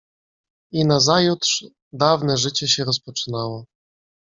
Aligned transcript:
"I 0.73 0.83
nazajutrz 0.85 1.65
dawne 1.93 2.37
życie 2.37 2.67
się 2.67 2.83
rozpoczynało." 2.83 3.65